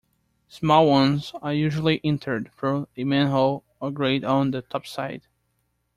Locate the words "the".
4.49-4.63